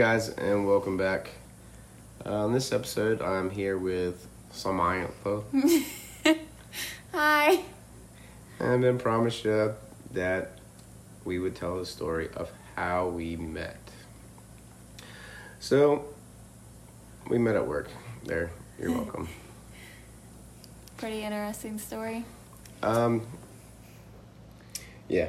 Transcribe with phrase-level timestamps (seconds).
[0.00, 1.28] guys, and welcome back.
[2.24, 5.42] Uh, on this episode, I'm here with Samantha,
[7.12, 7.60] Hi.
[8.58, 9.74] and I've been promised you
[10.14, 10.52] that
[11.26, 13.76] we would tell the story of how we met.
[15.58, 16.06] So,
[17.28, 17.90] we met at work.
[18.24, 19.28] There, you're welcome.
[20.96, 22.24] Pretty interesting story.
[22.82, 23.26] Um,
[25.10, 25.28] yeah.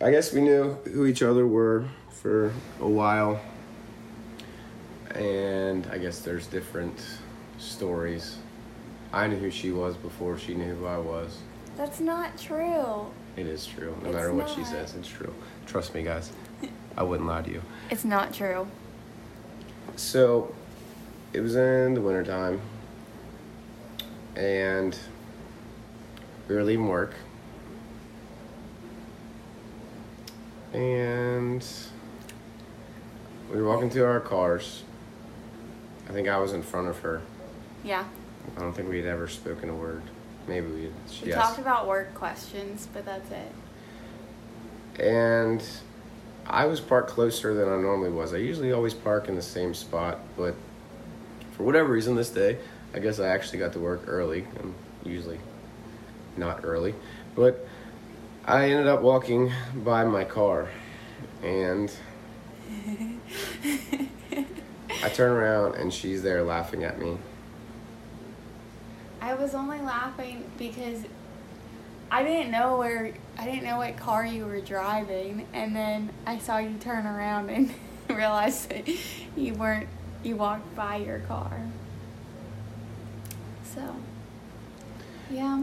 [0.00, 3.40] I guess we knew who each other were for a while.
[5.14, 6.98] And I guess there's different
[7.58, 8.36] stories.
[9.12, 11.38] I knew who she was before she knew who I was.
[11.76, 13.06] That's not true.
[13.36, 13.96] It is true.
[14.02, 15.34] No It's matter what she says, it's true.
[15.66, 16.30] Trust me, guys.
[16.96, 17.62] I wouldn't lie to you.
[17.90, 18.68] It's not true.
[19.96, 20.54] So,
[21.32, 22.60] it was in the wintertime.
[24.36, 24.96] And
[26.48, 27.14] we were leaving work.
[30.72, 31.66] And
[33.50, 34.82] we were walking to our cars.
[36.08, 37.20] I think I was in front of her.
[37.84, 38.04] Yeah.
[38.56, 40.02] I don't think we had ever spoken a word.
[40.48, 40.92] Maybe we had.
[41.24, 45.02] We talked about work questions, but that's it.
[45.04, 45.62] and
[46.46, 48.34] I was parked closer than I normally was.
[48.34, 50.54] I usually always park in the same spot, but
[51.52, 52.58] for whatever reason this day,
[52.92, 54.46] I guess I actually got to work early.
[54.58, 55.38] I'm usually
[56.36, 56.94] not early,
[57.36, 57.64] but
[58.44, 60.68] I ended up walking by my car
[61.42, 61.92] and
[65.02, 67.16] I turn around and she's there laughing at me.
[69.20, 71.04] I was only laughing because
[72.10, 76.38] I didn't know where I didn't know what car you were driving, and then I
[76.38, 77.72] saw you turn around and
[78.08, 78.88] realized that
[79.36, 79.88] you weren't.
[80.22, 81.66] You walked by your car.
[83.64, 83.96] So,
[85.30, 85.62] yeah.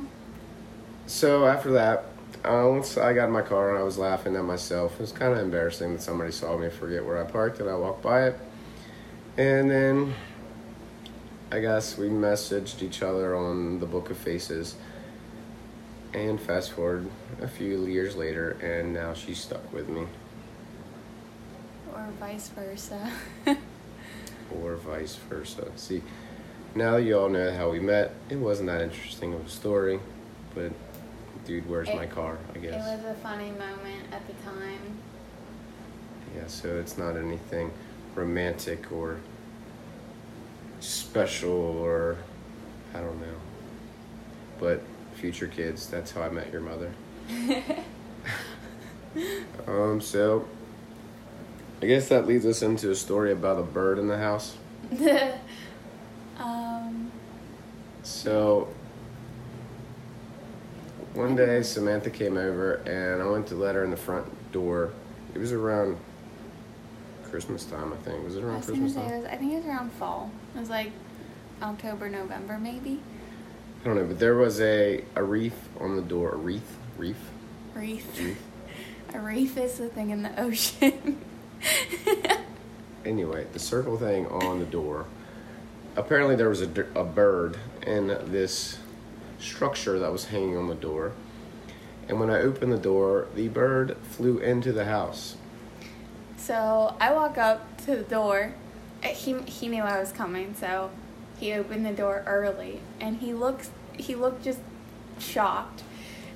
[1.06, 2.06] So after that,
[2.44, 5.12] uh, once I got in my car and I was laughing at myself, it was
[5.12, 8.28] kind of embarrassing that somebody saw me forget where I parked and I walked by
[8.28, 8.40] it.
[9.38, 10.16] And then
[11.52, 14.76] I guess we messaged each other on the Book of Faces.
[16.14, 17.08] And fast forward
[17.42, 20.08] a few years later, and now she's stuck with me,
[21.94, 23.12] Or vice versa.
[24.56, 25.68] or vice versa.
[25.76, 26.02] See,
[26.74, 28.14] now you all know how we met.
[28.30, 30.00] It wasn't that interesting of a story,
[30.56, 30.72] but
[31.46, 32.38] dude, where's my car?
[32.56, 32.74] I guess.
[32.74, 34.98] it was a funny moment at the time.
[36.36, 37.72] Yeah, so it's not anything
[38.18, 39.20] romantic or
[40.80, 42.18] special or
[42.94, 43.36] I don't know.
[44.60, 44.82] But
[45.16, 46.92] future kids, that's how I met your mother.
[49.68, 50.48] um, so
[51.82, 54.58] I guess that leads us into a story about a bird in the house.
[56.40, 57.12] um,
[58.04, 58.70] So
[61.14, 64.92] one day Samantha came over and I went to let her in the front door.
[65.34, 65.98] It was around
[67.30, 68.24] Christmas time, I think.
[68.24, 69.12] Was it around gonna Christmas time?
[69.12, 69.26] was.
[69.26, 70.32] I think it was around fall.
[70.56, 70.92] It was like
[71.62, 73.00] October, November, maybe.
[73.82, 76.34] I don't know, but there was a, a reef on the door.
[76.34, 76.78] A wreath?
[76.98, 77.18] Reef?
[77.74, 78.20] Reef.
[78.20, 78.42] Reef?
[79.14, 81.20] A reef is the thing in the ocean.
[83.08, 85.06] Anyway, the circle thing on the door.
[85.96, 88.80] Apparently, there was a, a bird in this
[89.40, 91.14] structure that was hanging on the door.
[92.10, 95.38] And when I opened the door, the bird flew into the house.
[96.38, 98.54] So I walk up to the door.
[99.04, 100.90] Uh, He he knew I was coming, so
[101.40, 104.60] he opened the door early, and he looks he looked just
[105.20, 105.84] shocked.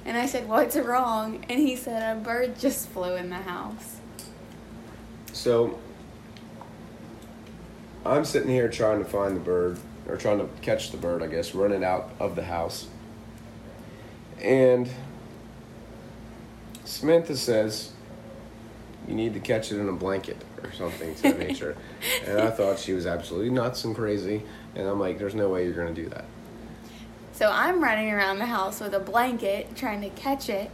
[0.05, 3.97] And I said, "What's wrong?" And he said, "A bird just flew in the house."
[5.33, 5.79] So
[8.05, 11.27] I'm sitting here trying to find the bird, or trying to catch the bird, I
[11.27, 12.87] guess, running out of the house.
[14.41, 14.89] And
[16.83, 17.91] Samantha says,
[19.07, 21.75] You need to catch it in a blanket or something to that nature.
[22.25, 24.43] and I thought she was absolutely nuts and crazy.
[24.75, 26.25] And I'm like, There's no way you're going to do that.
[27.33, 30.69] So I'm running around the house with a blanket trying to catch it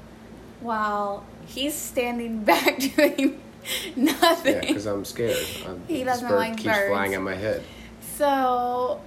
[0.60, 3.42] while he's standing back doing
[3.96, 4.54] nothing.
[4.56, 5.38] Yeah, because I'm scared.
[5.66, 6.90] I'm, He doesn't bird like keeps birds.
[6.90, 7.63] flying at my head.
[8.18, 9.00] So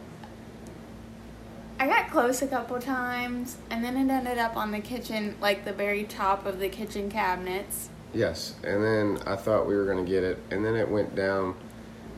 [1.79, 5.65] I got close a couple times and then it ended up on the kitchen, like
[5.65, 7.91] the very top of the kitchen cabinets.
[8.13, 11.15] Yes, and then I thought we were going to get it, and then it went
[11.15, 11.55] down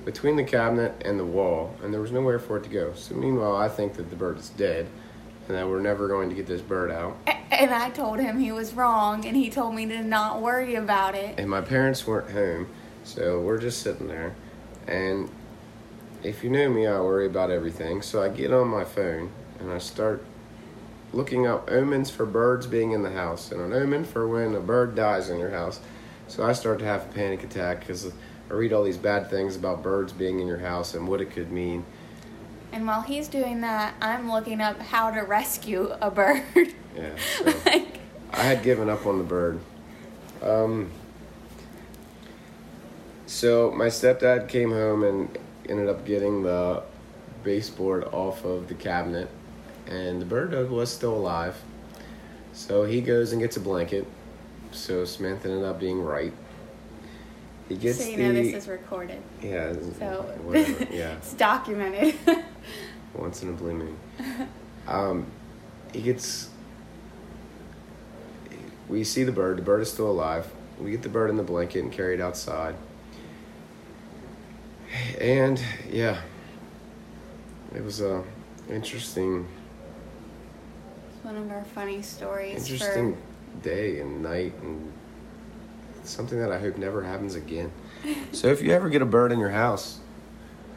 [0.05, 2.93] between the cabinet and the wall, and there was nowhere for it to go.
[2.95, 4.89] So, meanwhile, I think that the bird is dead,
[5.49, 7.17] and that we're never going to get this bird out.
[7.27, 11.15] And I told him he was wrong and he told me to not worry about
[11.15, 11.39] it.
[11.39, 12.69] And my parents weren't home,
[13.05, 14.35] so we're just sitting there.
[14.87, 15.31] And
[16.23, 18.01] if you know me, I worry about everything.
[18.01, 19.31] So I get on my phone
[19.61, 20.25] and I start
[21.13, 24.61] looking up omens for birds being in the house and an omen for when a
[24.61, 25.81] bird dies in your house.
[26.29, 28.13] So I start to have a panic attack because
[28.51, 31.31] I read all these bad things about birds being in your house and what it
[31.31, 31.85] could mean.
[32.73, 36.43] And while he's doing that, I'm looking up how to rescue a bird.
[36.97, 37.11] Yeah.
[37.39, 38.01] So like,
[38.33, 39.61] I had given up on the bird.
[40.43, 40.91] Um,
[43.27, 45.39] so my stepdad came home and
[45.69, 46.83] ended up getting the
[47.43, 49.29] baseboard off of the cabinet,
[49.87, 51.61] and the bird dog was still alive.
[52.53, 54.07] So he goes and gets a blanket.
[54.73, 56.33] So Samantha ended up being right.
[57.69, 59.23] He gets so you the know this is recorded.
[59.41, 62.15] yeah So whatever yeah it's documented.
[63.15, 63.97] once in a blue moon.
[64.87, 65.27] Um,
[65.93, 66.49] he gets.
[68.89, 69.59] We see the bird.
[69.59, 70.51] The bird is still alive.
[70.81, 72.75] We get the bird in the blanket and carry it outside.
[75.19, 76.21] And yeah,
[77.75, 78.23] it was a
[78.69, 79.62] interesting, It's
[81.23, 82.71] one of our funny stories.
[82.71, 83.17] interesting
[83.63, 84.93] day and night, and
[86.05, 87.73] something that I hope never happens again.
[88.33, 90.01] So if you ever get a bird in your house,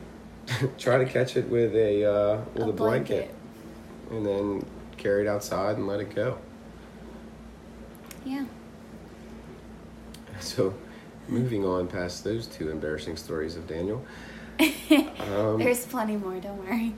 [0.77, 3.33] try to catch it with a uh, with a, blanket.
[4.11, 4.63] and then
[4.97, 6.37] carry it outside and let it go.
[8.23, 8.45] Yeah.
[10.41, 10.73] So,
[11.29, 14.05] moving on past those two embarrassing stories of Daniel.
[14.59, 16.39] Um, There's plenty more.
[16.39, 16.93] Don't worry.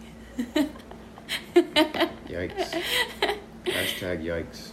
[2.28, 2.84] Yikes.
[3.98, 4.70] Hashtag yikes.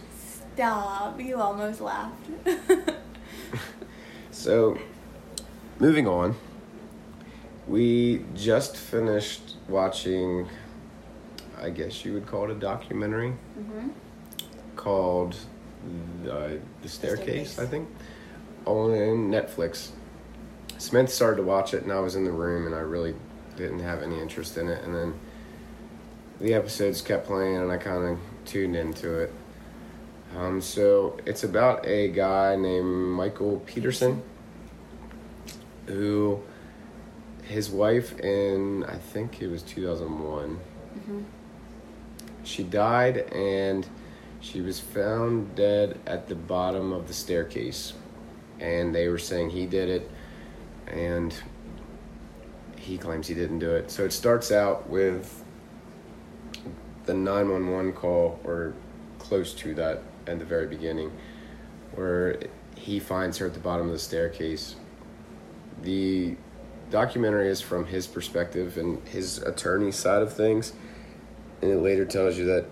[0.53, 1.19] Stop!
[1.19, 2.29] You almost laughed.
[4.31, 4.77] So,
[5.79, 6.35] moving on.
[7.67, 10.47] We just finished watching,
[11.59, 13.87] I guess you would call it a documentary hmm
[14.75, 15.37] called
[16.23, 17.59] The, the Staircase, Staircase.
[17.59, 17.89] I think,
[18.65, 19.91] on Netflix.
[20.77, 23.15] Smith started to watch it, and I was in the room, and I really
[23.55, 24.83] didn't have any interest in it.
[24.83, 25.13] And then
[26.41, 29.33] the episodes kept playing, and I kind of tuned into it.
[30.35, 34.21] Um, so it's about a guy named Michael Peterson,
[35.87, 36.41] who
[37.43, 40.55] his wife in I think it was 2001
[41.05, 41.21] hmm
[42.45, 43.87] she died and
[44.39, 47.93] she was found dead at the bottom of the staircase.
[48.59, 50.11] And they were saying he did it
[50.87, 51.35] and
[52.77, 53.89] he claims he didn't do it.
[53.89, 55.43] So it starts out with
[57.05, 58.73] the 911 call or
[59.19, 61.11] close to that at the very beginning
[61.93, 62.39] where
[62.75, 64.75] he finds her at the bottom of the staircase.
[65.81, 66.35] The
[66.89, 70.73] documentary is from his perspective and his attorney's side of things
[71.61, 72.65] and it later tells you that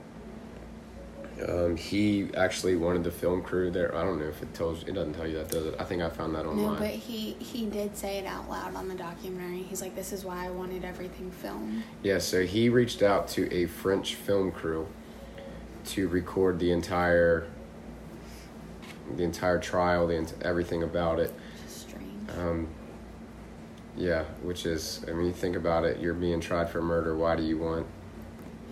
[1.47, 3.95] um, he actually wanted the film crew there.
[3.95, 4.83] I don't know if it tells.
[4.83, 5.75] It doesn't tell you that, does it?
[5.79, 6.73] I think I found that online.
[6.73, 9.63] No, but he he did say it out loud on the documentary.
[9.63, 13.51] He's like, "This is why I wanted everything filmed." Yeah, so he reached out to
[13.53, 14.87] a French film crew
[15.85, 17.47] to record the entire
[19.15, 21.33] the entire trial, the ent- everything about it.
[21.67, 22.29] Strange.
[22.37, 22.67] Um,
[23.95, 25.99] yeah, which is, I mean, you think about it.
[25.99, 27.15] You're being tried for murder.
[27.15, 27.85] Why do you want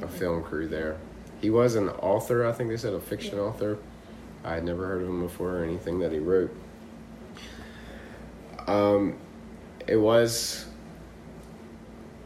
[0.02, 0.98] a film crew there?
[1.42, 2.46] He was an author.
[2.46, 3.44] I think they said a fiction Yeah.
[3.44, 3.78] author.
[4.44, 6.56] I had never heard of him before or anything that he wrote.
[8.68, 9.16] Um,
[9.88, 10.66] it was,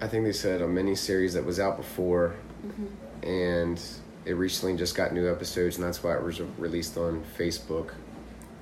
[0.01, 2.85] I think they said a mini series that was out before, hmm
[3.23, 3.81] and
[4.25, 7.91] it recently just got new episodes, and that's why it was released on Facebook.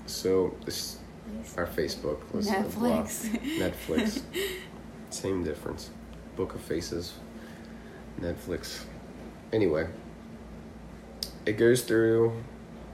[0.06, 1.00] So this,
[1.58, 2.48] our Facebook was.
[2.48, 3.28] Netflix.
[3.60, 4.22] Netflix.
[5.10, 5.90] Same difference.
[6.38, 7.14] Book of Faces.
[8.22, 8.84] Netflix.
[9.52, 9.88] Anyway,
[11.46, 12.34] it goes through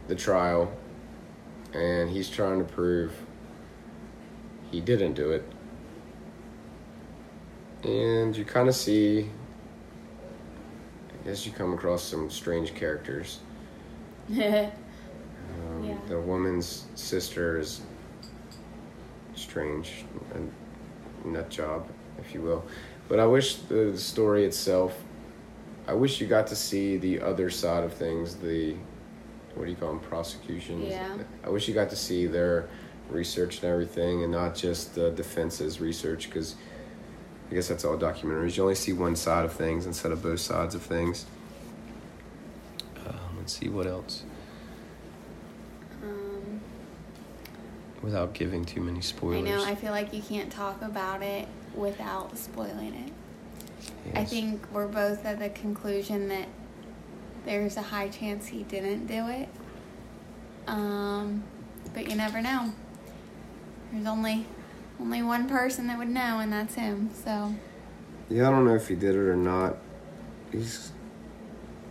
[0.07, 0.71] the trial,
[1.73, 3.13] and he's trying to prove
[4.71, 5.43] he didn't do it.
[7.83, 9.29] And you kind of see,
[11.23, 13.39] I guess you come across some strange characters.
[15.49, 15.97] Um, Yeah.
[16.07, 17.81] The woman's sister is
[19.35, 21.87] strange, a nut job,
[22.19, 22.63] if you will.
[23.07, 24.93] But I wish the story itself,
[25.89, 28.75] I wish you got to see the other side of things, the,
[29.55, 30.87] what do you call them, prosecutions?
[30.87, 31.17] Yeah.
[31.43, 32.69] I wish you got to see their
[33.09, 36.53] research and everything and not just the defense's research because
[37.49, 38.55] I guess that's all documentaries.
[38.55, 41.25] You only see one side of things instead of both sides of things.
[43.07, 44.21] Um, let's see what else.
[46.03, 46.61] um,
[48.03, 49.37] Without giving too many spoilers.
[49.39, 49.63] I know.
[49.63, 53.13] I feel like you can't talk about it without spoiling it.
[54.15, 56.47] I think we're both at the conclusion that
[57.45, 59.49] there's a high chance he didn't do it.
[60.67, 61.43] Um,
[61.93, 62.73] but you never know.
[63.91, 64.45] There's only
[64.99, 67.09] only one person that would know, and that's him.
[67.13, 67.53] So
[68.29, 69.77] Yeah, I don't know if he did it or not.
[70.51, 70.91] He's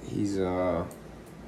[0.07, 0.85] he's uh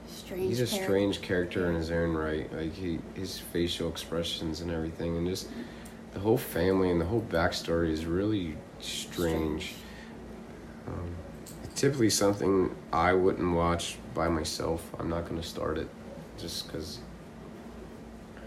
[0.08, 0.48] strange.
[0.48, 0.84] he's a character.
[0.84, 2.52] strange character in his own right.
[2.52, 5.48] Like he his facial expressions and everything, and just
[6.12, 9.74] the whole family and the whole backstory is really strange.
[10.92, 11.14] Um,
[11.74, 14.90] typically something I wouldn't watch by myself.
[14.98, 15.88] I'm not going to start it
[16.38, 16.98] just because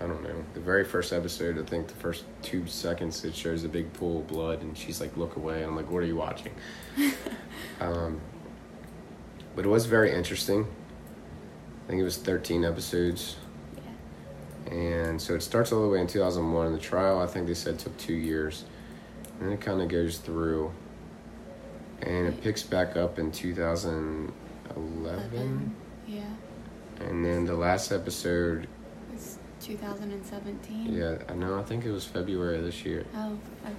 [0.02, 0.44] I don't know.
[0.54, 4.20] The very first episode, I think the first two seconds, it shows a big pool
[4.20, 6.54] of blood, and she's like, "Look away." I'm like, "What are you watching?"
[7.80, 8.20] um,
[9.56, 10.68] but it was very interesting.
[11.84, 13.36] I think it was 13 episodes.
[13.76, 14.74] Yeah.
[14.74, 16.68] And so it starts all the way in 2001.
[16.68, 18.64] And the trial, I think they said, took two years.
[19.42, 20.72] And it kind of goes through.
[22.06, 24.34] And it picks back up in 2011.
[24.76, 25.76] Eleven.
[26.08, 26.24] Yeah.
[27.00, 28.68] And then the last episode,
[29.14, 30.94] It's 2017.
[30.94, 33.06] yeah, I know, I think it was February of this year.
[33.16, 33.74] Oh, okay.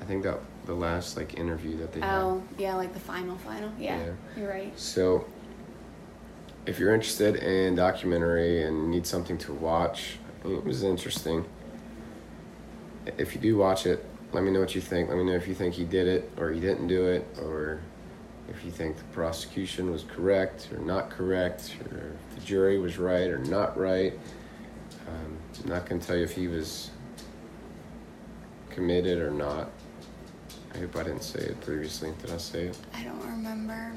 [0.00, 2.18] I think that the last like interview that they had.
[2.20, 3.70] Oh, yeah, like the final, final.
[3.78, 4.12] Yeah, Yeah.
[4.36, 4.78] you're right.
[4.78, 5.26] So,
[6.66, 11.44] if you're interested in documentary and need something to watch, it was interesting.
[13.18, 15.08] If you do watch it, let me know what you think.
[15.08, 17.80] Let me know if you think he did it or he didn't do it, or
[18.48, 22.98] if you think the prosecution was correct or not correct, or if the jury was
[22.98, 24.18] right or not right.
[25.08, 26.90] Um, I'm not going to tell you if he was
[28.70, 29.70] committed or not.
[30.74, 32.12] I hope I didn't say it previously.
[32.22, 32.78] Did I say it?
[32.94, 33.92] I don't remember.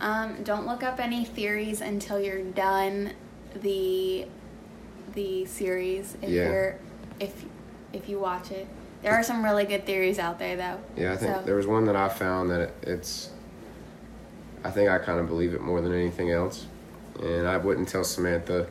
[0.00, 3.12] Um, don't look up any theories until you're done
[3.62, 4.26] the
[5.14, 6.16] the series.
[6.22, 6.48] If Yeah.
[6.48, 6.78] you're
[7.20, 7.44] if
[7.92, 8.66] if you watch it,
[9.06, 10.80] there are some really good theories out there though.
[10.96, 13.30] Yeah, I think So- there was one that I found that it, it's.
[14.64, 16.66] I think I kind of believe it more than anything else,
[17.22, 18.66] and I wouldn't tell Samantha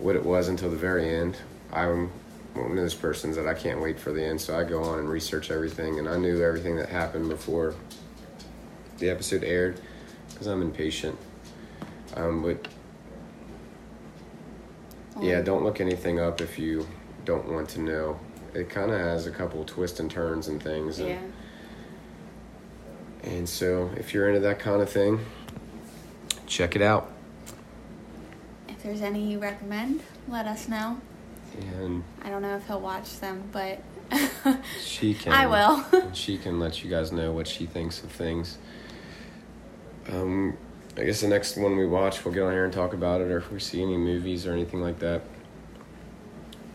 [0.00, 1.38] what it was until the very end.
[1.72, 2.10] I'm
[2.52, 4.98] one of those persons that I can't wait for the end, so I go on
[4.98, 7.74] and research everything, and I knew everything that happened before
[8.98, 9.80] the episode aired
[10.28, 11.16] because I'm impatient.
[12.16, 12.68] Um, but
[15.22, 16.86] yeah, don't look anything up if you
[17.24, 18.20] don't want to know.
[18.58, 20.98] It kind of has a couple twists and turns and things.
[20.98, 21.20] And, Yeah.
[23.22, 25.20] and so, if you're into that kind of thing,
[26.46, 27.10] check it out.
[28.68, 31.00] If there's any you recommend, let us know.
[31.72, 33.80] And I don't know if he'll watch them, but
[34.80, 35.32] she can.
[35.32, 36.12] I will.
[36.12, 38.58] she can let you guys know what she thinks of things.
[40.10, 40.56] Um,
[40.96, 43.30] I guess the next one we watch, we'll get on here and talk about it,
[43.30, 45.22] or if we see any movies or anything like that,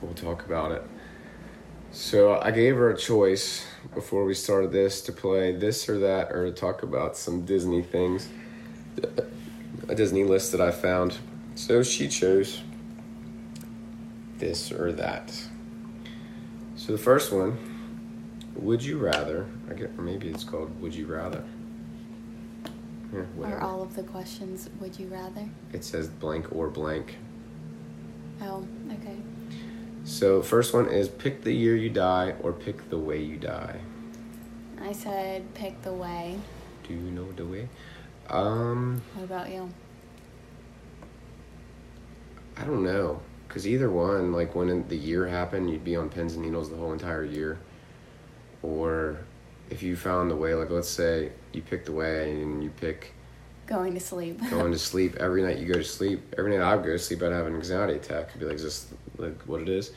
[0.01, 0.83] we'll talk about it.
[1.93, 6.31] So I gave her a choice before we started this to play this or that,
[6.31, 8.29] or to talk about some Disney things,
[9.03, 9.21] uh,
[9.87, 11.19] a Disney list that I found.
[11.53, 12.63] So she chose
[14.39, 15.31] this or that.
[16.75, 17.59] So the first one,
[18.55, 19.45] would you rather?
[19.69, 21.43] I get maybe it's called Would You Rather.
[23.13, 25.47] Yeah, Are all of the questions would you rather?
[25.71, 27.17] It says blank or blank.
[28.41, 29.17] Oh, okay.
[30.13, 33.79] So first one is pick the year you die or pick the way you die.
[34.79, 36.37] I said pick the way.
[36.87, 37.67] Do you know the way?
[38.29, 39.71] Um, What about you?
[42.55, 46.35] I don't know, cause either one, like when the year happened, you'd be on pins
[46.35, 47.57] and needles the whole entire year.
[48.61, 49.17] Or
[49.71, 53.15] if you found the way, like let's say you pick the way and you pick
[53.65, 54.39] Going to sleep.
[54.51, 56.99] going to sleep every night you go to sleep every night i would go to
[56.99, 59.91] sleep i'd have an anxiety attack i'd be like just like what it is.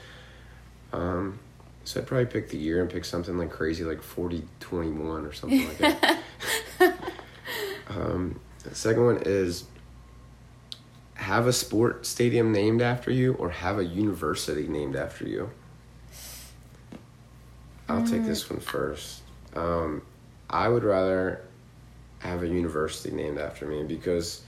[0.92, 1.38] Um
[1.84, 5.32] so i'd probably pick the year and pick something like crazy like 40 21 or
[5.32, 6.18] something like that.
[7.88, 9.64] Um the second one is
[11.14, 15.50] have a sport stadium named after you or have a university named after you?
[17.88, 19.22] I'll take this one first.
[19.54, 20.02] Um
[20.50, 21.42] i would rather
[22.18, 24.42] have a university named after me because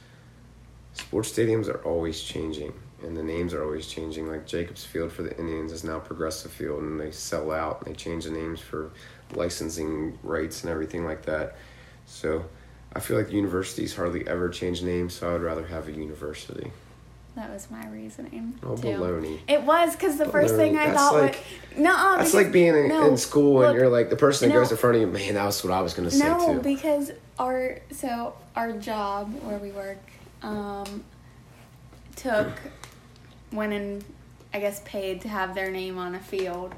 [0.95, 4.29] sports stadiums are always changing and the names are always changing.
[4.29, 7.95] Like Jacobs Field for the Indians is now Progressive Field, and they sell out and
[7.95, 8.91] they change the names for
[9.35, 11.57] licensing rights and everything like that.
[12.07, 12.45] So
[12.93, 16.71] I feel like universities hardly ever change names, so I would rather have a university.
[17.37, 18.59] That was my reasoning.
[18.65, 18.89] Oh, too.
[18.89, 19.39] baloney.
[19.47, 22.17] It was because the first thing I That's thought like- was no.
[22.19, 24.61] That's like being in, no, in school and you're like the person that no.
[24.61, 25.07] goes in front of you.
[25.07, 26.61] Man, that was what I was gonna say no, too.
[26.61, 30.01] because our so our job where we work
[30.43, 31.05] um,
[32.17, 32.49] took
[33.53, 34.05] went and
[34.53, 36.75] I guess paid to have their name on a field,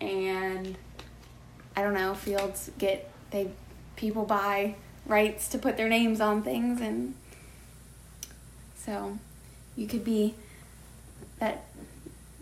[0.00, 0.76] and
[1.76, 3.50] I don't know fields get they
[3.96, 4.74] people buy
[5.06, 7.14] rights to put their names on things and
[8.76, 9.18] so
[9.76, 10.34] you could be
[11.38, 11.64] that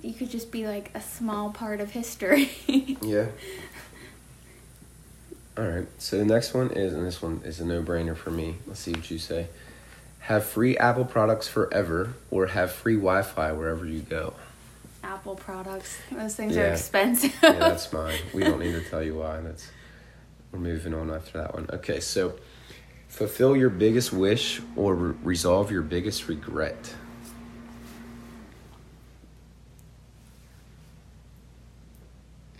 [0.02, 2.50] you could just be like a small part of history.
[3.02, 3.26] Yeah.
[5.56, 5.86] All right.
[5.98, 8.56] So the next one is, and this one is a no-brainer for me.
[8.66, 9.46] Let's see what you say.
[10.26, 14.34] Have free Apple products forever, or have free Wi-Fi wherever you go.
[15.04, 15.98] Apple products.
[16.10, 16.62] Those things Yeah.
[16.62, 17.32] are expensive.
[17.42, 18.18] yeah, that's mine.
[18.34, 19.40] We don't need to tell you why.
[19.40, 19.68] That's
[20.50, 21.68] we're moving on after that one.
[21.72, 22.34] Okay, so
[23.06, 26.92] fulfill your biggest wish or re- resolve your biggest regret.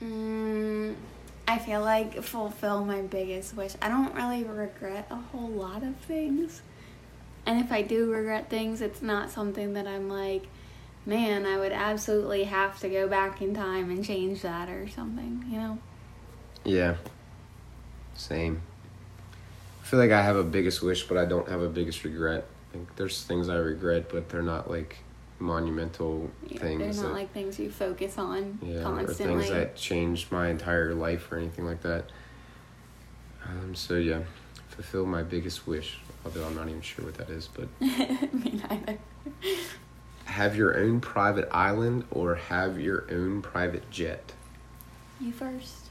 [0.02, 0.94] Mm,
[1.48, 3.74] I feel like fulfill my biggest wish.
[3.80, 6.62] I don't really regret a whole lot of things.
[7.46, 10.46] And if I do regret things, it's not something that I'm like,
[11.06, 15.44] man, I would absolutely have to go back in time and change that or something,
[15.48, 15.78] you know?
[16.64, 16.96] Yeah.
[18.14, 18.62] Same.
[19.82, 22.44] I feel like I have a biggest wish, but I don't have a biggest regret.
[22.74, 24.96] Like there's things I regret, but they're not like
[25.38, 26.80] monumental Yeah, things.
[26.80, 29.36] They're not that- like things you focus on yeah, constantly.
[29.36, 32.10] or things that changed my entire life or anything like that.
[33.48, 34.22] Um, so yeah,
[34.76, 35.98] fulfill my biggest wish.
[36.24, 38.98] Although I'm not even sure what that is, but Me neither.
[40.26, 44.32] have your own private island or have your own private jet.
[45.20, 45.86] You first.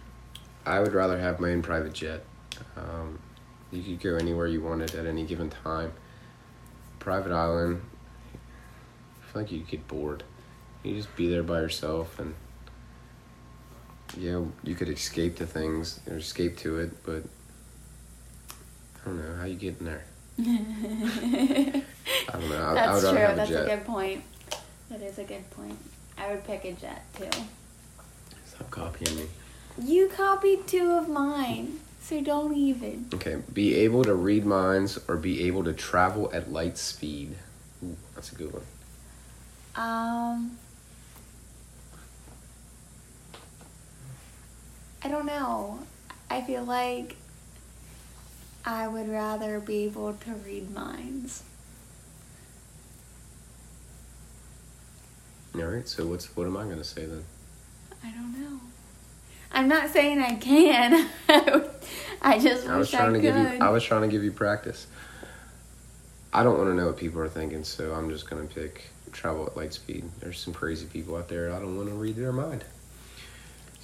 [0.65, 2.23] I would rather have my own private jet.
[2.77, 3.19] Um,
[3.71, 5.93] you could go anywhere you wanted at any given time.
[6.99, 7.81] Private island,
[9.21, 10.23] I feel like you'd get bored.
[10.83, 12.35] You just be there by yourself, and
[14.17, 17.23] you know you could escape to things or escape to it, but
[19.05, 20.03] I don't know how you get in there.
[20.39, 21.81] I
[22.31, 22.61] don't know.
[22.61, 23.23] I, I That's would true.
[23.25, 23.67] a That's a jet.
[23.67, 24.23] good point.
[24.89, 25.77] That is a good point.
[26.17, 27.29] I would pick a jet too.
[28.45, 29.25] Stop copying me.
[29.81, 33.07] You copied two of mine, so don't even.
[33.13, 37.35] Okay, be able to read minds or be able to travel at light speed.
[37.83, 38.63] Ooh, that's a good one.
[39.75, 40.57] Um,
[45.03, 45.79] I don't know.
[46.29, 47.17] I feel like
[48.65, 51.43] I would rather be able to read minds.
[55.55, 55.87] All right.
[55.87, 57.23] So what's what am I gonna say then?
[58.03, 58.59] I don't know.
[59.51, 61.09] I'm not saying I can.
[62.21, 63.47] I just I was wish I, trying to give you.
[63.61, 64.87] I was trying to give you practice.
[66.33, 69.45] I don't want to know what people are thinking, so I'm just gonna pick travel
[69.45, 70.03] at light speed.
[70.19, 71.53] There's some crazy people out there.
[71.53, 72.65] I don't want to read their mind.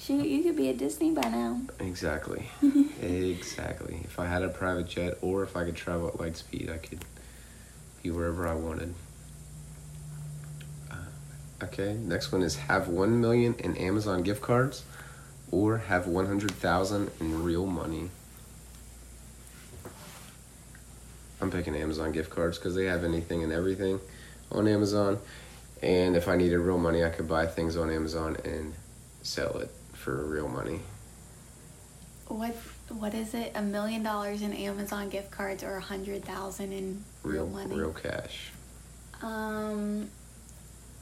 [0.04, 1.60] Shoot, you could be at Disney by now.
[1.78, 2.50] Exactly.
[3.00, 4.00] exactly.
[4.02, 6.78] If I had a private jet, or if I could travel at light speed, I
[6.78, 7.04] could
[8.02, 8.94] be wherever I wanted.
[10.90, 10.96] Uh,
[11.62, 11.92] okay.
[11.92, 14.82] Next one is have one million in Amazon gift cards,
[15.52, 18.10] or have one hundred thousand in real money.
[21.40, 24.00] I'm picking Amazon gift cards because they have anything and everything
[24.50, 25.20] on Amazon.
[25.80, 28.74] And if I needed real money, I could buy things on Amazon and
[29.22, 29.70] sell it
[30.02, 30.80] for real money.
[32.28, 32.54] What
[32.88, 33.52] what is it?
[33.54, 37.74] A million dollars in Amazon gift cards or a hundred thousand in real, money?
[37.74, 38.50] real cash.
[39.22, 40.10] Um,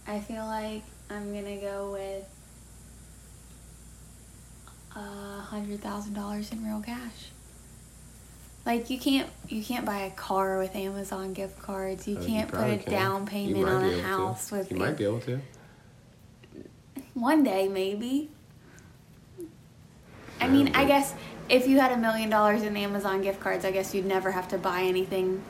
[0.06, 2.24] I feel like I'm gonna go with
[4.96, 7.30] a hundred thousand dollars in real cash.
[8.66, 12.06] Like you can't you can't buy a car with Amazon gift cards.
[12.08, 12.92] You Uh, can't put a can.
[12.92, 14.02] down payment on a able to.
[14.02, 15.40] house with You might be able to.
[17.14, 18.30] One day, maybe.
[20.40, 21.14] I mean, I guess
[21.48, 24.48] if you had a million dollars in Amazon gift cards, I guess you'd never have
[24.48, 25.42] to buy anything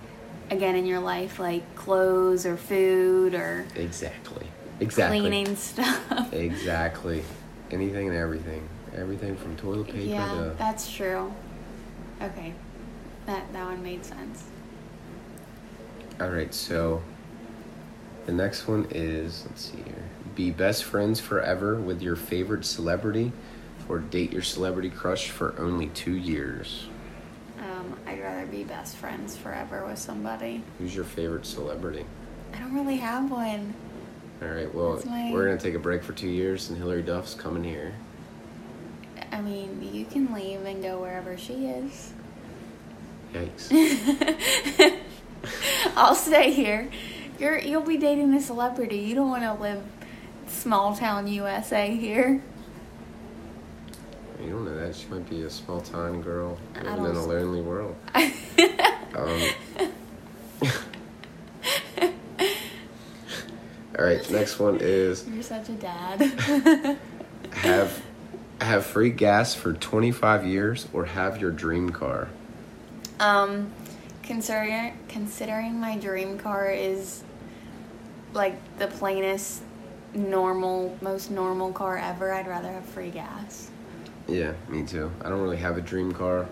[0.51, 4.47] again in your life, like clothes or food or Exactly.
[4.81, 5.21] Exactly.
[5.21, 6.33] cleaning stuff.
[6.33, 7.23] Exactly.
[7.71, 8.69] Anything and everything.
[8.97, 10.55] Everything from toilet paper yeah, to.
[10.59, 11.33] that's true.
[12.21, 12.53] Okay,
[13.27, 14.45] that that one made sense.
[16.21, 17.01] All right, so
[18.27, 20.11] the next one is let's see here.
[20.35, 23.33] Be best friends forever with your favorite celebrity,
[23.91, 26.87] or date your celebrity crush for only two years.
[27.59, 30.63] Um, I'd rather be best friends forever with somebody.
[30.79, 32.07] Who's your favorite celebrity?
[32.55, 33.75] I don't really have one.
[34.41, 37.35] All right, well, my- we're gonna take a break for two years, and Hilary Duff's
[37.35, 37.93] coming here.
[39.33, 42.13] I mean, you can leave and go wherever she is.
[43.35, 43.71] Yikes.
[45.97, 46.91] I'll stay here.
[47.39, 48.99] You're you'll be dating a celebrity.
[48.99, 49.83] You don't want to live
[50.49, 52.43] small town USA here.
[54.43, 54.95] You don't know that.
[54.97, 57.97] She might be a small town girl living in a lonely world.
[59.13, 59.43] Um,
[63.99, 66.21] all right, next one is You're such a dad.
[67.53, 68.03] have
[68.61, 72.29] have free gas for 25 years or have your dream car.
[73.19, 73.73] um,
[74.23, 77.25] considering considering my dream car is
[78.33, 79.63] like the plainest,
[80.15, 83.71] normal, most normal car ever, I'd rather have free gas.
[84.29, 85.11] Yeah, me too.
[85.23, 86.47] I don't really have a dream car.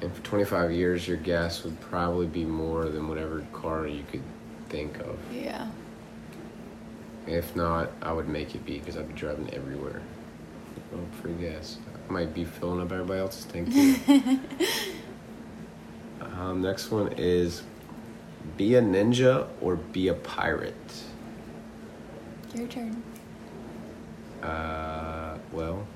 [0.00, 4.22] And for 25 years, your gas would probably be more than whatever car you could
[4.68, 5.16] think of.
[5.32, 5.68] Yeah.
[7.26, 10.02] If not, I would make it be because I'd be driving everywhere.
[10.94, 11.78] Oh, free gas.
[12.08, 14.40] I might be filling up everybody else's tank too.
[16.20, 17.62] um, next one is
[18.56, 20.74] be a ninja or be a pirate.
[22.54, 23.02] Your turn.
[24.42, 25.86] Uh, well,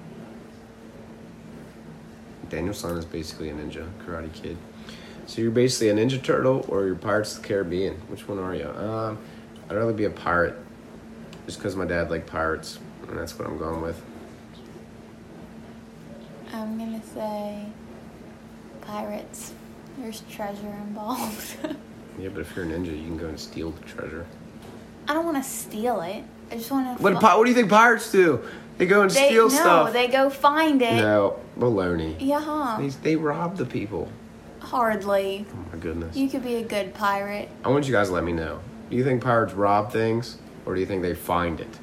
[2.49, 4.57] Daniel San is basically a ninja, Karate Kid.
[5.27, 7.97] So you're basically a Ninja Turtle or you're Pirates of the Caribbean.
[8.09, 8.69] Which one are you?
[8.71, 9.19] Um,
[9.69, 10.57] I'd rather be a pirate,
[11.45, 14.03] just because my dad liked pirates, and that's what I'm going with.
[16.51, 17.67] I'm gonna say
[18.81, 19.53] pirates.
[19.99, 21.57] There's treasure involved.
[22.21, 24.27] Yeah, but if you're a ninja, you can go and steal the treasure.
[25.07, 26.25] I don't want to steal it.
[26.51, 27.01] I just want to.
[27.03, 28.43] What, do what do you think pirates do?
[28.77, 29.93] They go and they, steal no, stuff.
[29.93, 30.97] they go find it.
[30.97, 32.17] no, baloney.
[32.19, 32.79] Yeah, huh?
[32.81, 34.11] They, they rob the people.
[34.61, 35.47] Hardly.
[35.53, 36.17] Oh my goodness.
[36.17, 37.49] You could be a good pirate.
[37.65, 38.61] I want you guys to let me know.
[38.91, 41.79] Do you think pirates rob things, or do you think they find it?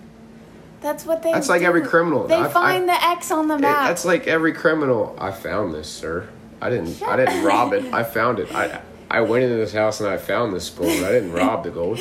[0.81, 1.31] That's what they.
[1.31, 2.27] That's like every criminal.
[2.27, 3.87] They I- find I- the X on the It- map.
[3.87, 5.15] that's like every criminal.
[5.19, 6.27] I found this, sir.
[6.61, 7.01] I didn't.
[7.03, 7.93] I didn't rob it.
[7.93, 8.53] I found it.
[8.53, 11.03] I I went into this house and I found this spoon.
[11.03, 11.99] I didn't rob the gold.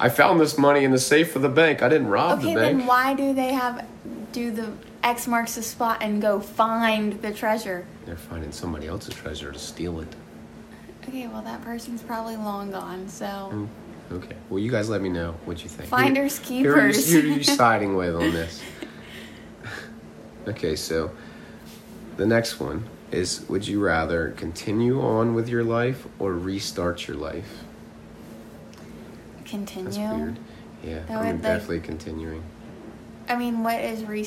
[0.00, 1.82] I found this money in the safe of the bank.
[1.82, 2.66] I didn't rob okay, the bank.
[2.66, 3.84] Okay, then why do they have
[4.32, 4.70] do the
[5.02, 7.86] X marks the spot and go find the treasure?
[8.06, 10.08] They're finding somebody else's treasure to steal it.
[11.06, 13.08] Okay, well that person's probably long gone.
[13.08, 13.68] So Mm,
[14.10, 14.36] Okay.
[14.48, 15.88] Well, you guys let me know what you think.
[15.90, 17.12] Finders Who- Who are you, keepers.
[17.12, 18.62] who are you siding with on this?
[20.48, 21.10] okay, so
[22.16, 27.16] the next one is: Would you rather continue on with your life or restart your
[27.18, 27.64] life?
[29.44, 29.84] continue.
[29.90, 30.38] That's weird.
[30.84, 32.42] Yeah, That I'm would, like- definitely continuing.
[33.28, 34.26] I mean, what is re?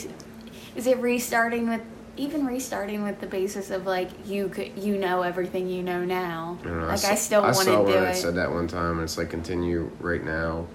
[0.75, 1.81] Is it restarting with
[2.17, 6.57] even restarting with the basis of like you could you know everything you know now?
[6.63, 8.15] I know, like saw- I still want to do one that it.
[8.15, 10.67] said that one time, and it's like continue right now,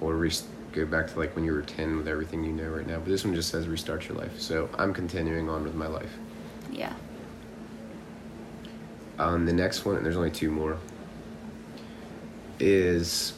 [0.00, 0.32] or re-
[0.72, 2.96] go back to like when you were ten with everything you know right now.
[2.98, 4.38] But this one just says restart your life.
[4.40, 6.12] So I'm continuing on with my life.
[6.72, 6.92] yeah.
[9.18, 10.78] Um, the next one, and there's only two more,
[12.60, 13.32] is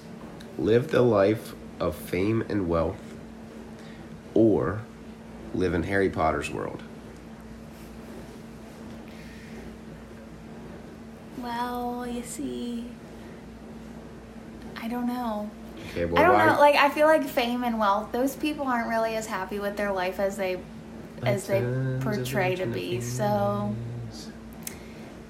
[0.59, 3.01] live the life of fame and wealth,
[4.35, 4.83] or
[5.55, 6.83] live in Harry Potter's world.
[11.39, 12.87] Well, you see,
[14.77, 15.51] I don't know.
[15.93, 16.47] Okay, well, I don't why?
[16.47, 16.59] know.
[16.59, 19.93] Like I feel like fame and wealth; those people aren't really as happy with their
[19.93, 20.61] life as they
[21.23, 21.61] as they
[22.01, 22.91] portray to be.
[23.01, 23.17] famous.
[23.17, 23.75] So,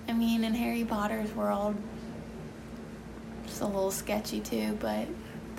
[0.09, 1.77] I mean, in Harry Potter's world,
[3.45, 5.07] it's a little sketchy too, but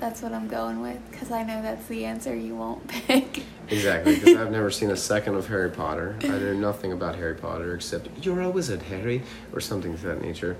[0.01, 3.43] that's what I'm going with because I know that's the answer you won't pick.
[3.69, 6.17] Exactly, because I've never seen a second of Harry Potter.
[6.23, 9.21] I know nothing about Harry Potter except you're a wizard, Harry,
[9.53, 10.57] or something to that nature.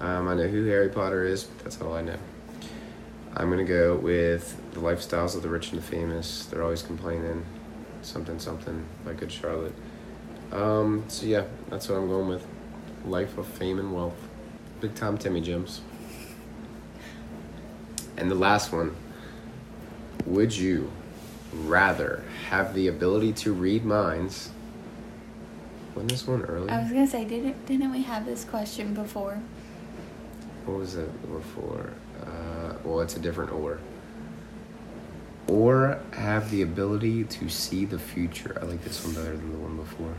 [0.00, 2.16] Um, I know who Harry Potter is, but that's all I know.
[3.36, 6.46] I'm gonna go with the lifestyles of the rich and the famous.
[6.46, 7.44] They're always complaining,
[8.02, 9.74] something something by Good Charlotte.
[10.52, 12.46] Um, so yeah, that's what I'm going with.
[13.04, 14.16] Life of fame and wealth.
[14.80, 15.80] Big time Timmy Jims.
[18.18, 18.94] And the last one.
[20.26, 20.90] Would you
[21.52, 24.50] rather have the ability to read minds?
[25.94, 26.70] Wasn't this one earlier?
[26.70, 29.40] I was gonna say, didn't didn't we have this question before?
[30.66, 31.92] What was it before?
[32.20, 33.78] Uh, well, it's a different or.
[35.46, 38.58] Or have the ability to see the future.
[38.60, 40.14] I like this one better than the one before.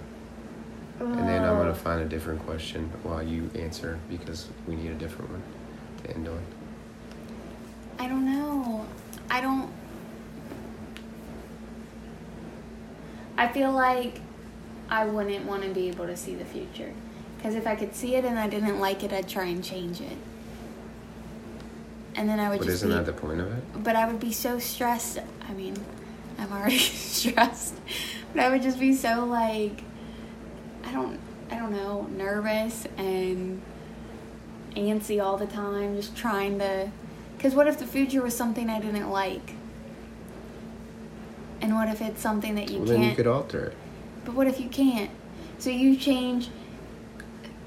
[1.00, 4.96] And then I'm gonna find a different question while you answer because we need a
[4.96, 5.44] different one
[6.04, 6.44] to end on.
[8.00, 8.86] I don't know.
[9.30, 9.70] I don't.
[13.38, 14.22] I feel like
[14.90, 16.94] I wouldn't want to be able to see the future.
[17.38, 20.02] Because if I could see it and I didn't like it, I'd try and change
[20.02, 20.18] it.
[22.16, 23.84] And then I would But just isn't be, that the point of it?
[23.84, 25.20] But I would be so stressed.
[25.48, 25.76] I mean,
[26.38, 27.76] I'm already stressed.
[28.34, 29.84] But I would just be so like,
[30.84, 33.62] I don't, I don't know, nervous and
[34.76, 36.92] antsy all the time, just trying to.
[37.40, 39.54] Because what if the future was something I didn't like?
[41.62, 43.00] And what if it's something that you well, can't?
[43.00, 43.78] then you could alter it.
[44.26, 45.10] But what if you can't?
[45.58, 46.50] So you change.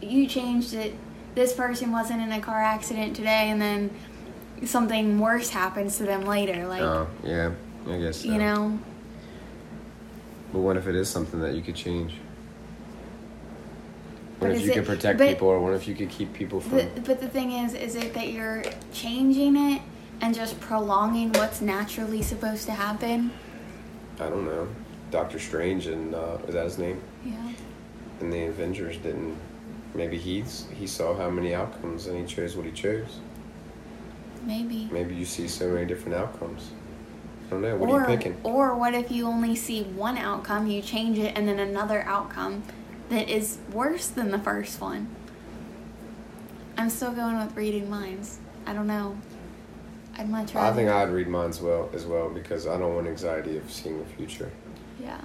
[0.03, 0.95] You changed it.
[1.35, 3.91] This person wasn't in a car accident today, and then
[4.67, 6.67] something worse happens to them later.
[6.67, 7.53] Like oh, yeah,
[7.89, 8.19] I guess.
[8.19, 8.29] So.
[8.29, 8.79] you know,
[10.53, 12.13] But what if it is something that you could change?
[14.43, 16.33] What But if you it- could protect but- people, or what if you could keep
[16.33, 16.79] people from?
[16.79, 19.83] the, but the thing is, is it that you're changing it
[20.21, 23.31] and just prolonging what's naturally supposed to happen?
[24.19, 24.67] I don't know.
[25.13, 27.01] Doctor Strange and uh, is that his name?
[27.25, 27.35] Yeah.
[28.21, 29.37] And the Avengers didn't.
[29.95, 33.21] Maybe he's he saw how many outcomes and he chose what he chose.
[34.45, 34.89] Maybe.
[34.91, 36.71] Maybe you see so many different outcomes.
[37.47, 37.77] I don't know.
[37.77, 38.37] What or, are you picking?
[38.43, 42.65] Or what if you only see one outcome, you change it, and then another outcome
[43.13, 45.07] that is worse than the first one?
[46.79, 48.39] I'm still going with reading minds.
[48.67, 49.19] I don't know.
[50.17, 50.73] I'd much rather.
[50.73, 53.99] I think I'd read minds well as well because I don't want anxiety of seeing
[53.99, 54.51] the future.
[54.99, 55.21] Yeah.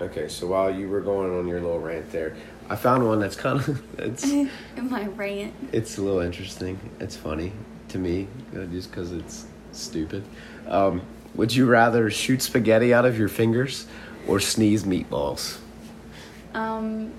[0.00, 2.34] Okay, so while you were going on your little rant there,
[2.68, 4.50] I found one that's kind of it's In
[4.90, 5.54] my rant.
[5.72, 6.78] it's a little interesting.
[6.98, 7.52] It's funny
[7.88, 10.24] to me uh, just because it's stupid.
[10.66, 11.02] Um,
[11.34, 13.86] would you rather shoot spaghetti out of your fingers
[14.26, 15.58] or sneeze meatballs?
[16.56, 17.12] Um,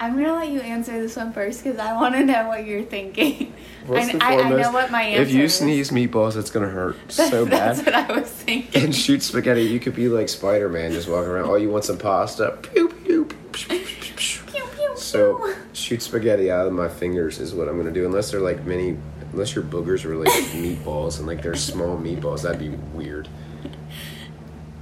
[0.00, 2.82] I'm gonna let you answer this one first because I want to know what you're
[2.84, 3.52] thinking.
[3.86, 5.22] First I, and I, I know what my answer.
[5.22, 5.56] If you is.
[5.56, 7.76] sneeze meatballs, it's gonna hurt That's, so bad.
[7.76, 8.84] that's what I was thinking.
[8.84, 11.50] And shoot spaghetti, you could be like Spider Man, just walking around.
[11.50, 12.56] Oh, you want some pasta?
[12.62, 13.24] Pew pew.
[13.24, 14.42] pew, pew, pew, pew.
[14.46, 18.06] Pew, pew, So shoot spaghetti out of my fingers is what I'm gonna do.
[18.06, 18.96] Unless they're like mini,
[19.32, 23.28] unless your boogers are like meatballs and like they're small meatballs, that'd be weird.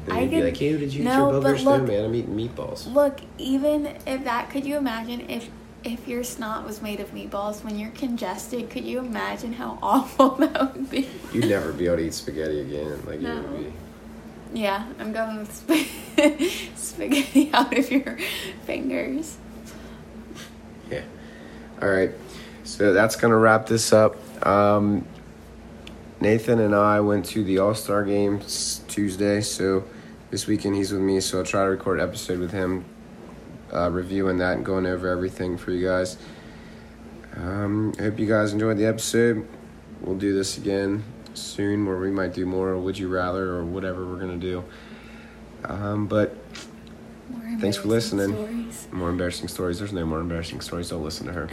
[0.07, 1.65] And I you'd be could- like, "Hey, did you eat no, your but boogers?
[1.65, 5.49] No, look- man, I'm eating meatballs." Look, even if that, could you imagine if
[5.85, 8.69] if your snot was made of meatballs when you're congested?
[8.71, 11.09] Could you imagine how awful that would be?
[11.33, 13.01] You'd never be able to eat spaghetti again.
[13.07, 13.35] Like No.
[13.37, 13.73] you would be.
[14.61, 15.87] Yeah, I'm going with sp-
[16.77, 18.17] spaghetti out of your
[18.65, 19.37] fingers.
[20.91, 21.03] Yeah.
[21.83, 22.11] All right.
[22.65, 24.17] So that's going to wrap this up.
[24.47, 25.05] Um,
[26.21, 28.41] Nathan and I went to the All Star game
[28.89, 29.41] Tuesday.
[29.41, 29.85] So
[30.31, 31.21] this weekend he's with me.
[31.21, 32.85] So I'll try to record an episode with him,
[33.73, 36.19] uh, reviewing that and going over everything for you guys.
[37.37, 39.47] Um, I hope you guys enjoyed the episode.
[40.01, 44.07] We'll do this again soon where we might do more Would You Rather or whatever
[44.07, 44.65] we're going to do.
[45.65, 46.37] Um, but
[47.61, 48.33] Thanks for listening.
[48.33, 48.89] Stories.
[48.93, 49.79] more embarrassing stories.
[49.79, 50.91] There's no more embarrassing stories.
[50.91, 51.51] Don't listen to her.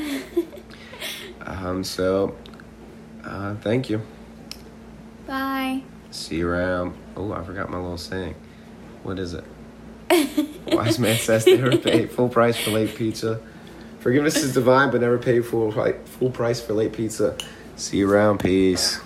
[1.46, 2.36] um, so,
[3.24, 4.02] uh, thank you.
[5.26, 5.84] Bye.
[6.12, 6.96] See you around.
[7.16, 8.36] Oh, I forgot my little saying.
[9.04, 9.44] What is it?
[10.68, 13.40] Wise man says never pay full price for late pizza.
[14.00, 17.38] Forgiveness is divine, but never pay full full price for late pizza.
[17.76, 18.40] See you around.
[18.40, 19.00] Peace.